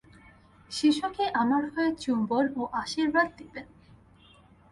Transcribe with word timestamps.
শিশুকে 0.71 1.25
আমার 1.33 1.63
হয়ে 1.73 1.91
চুম্বন 1.95 2.45
ও 2.57 2.61
আশীর্বাদ 2.81 3.27
দিবেন। 3.37 3.67